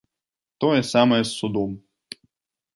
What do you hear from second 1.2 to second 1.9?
з судом.